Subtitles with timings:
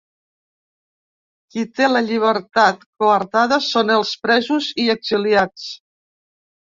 [1.55, 5.69] Qui té la llibertat coartada són els presos i exiliats.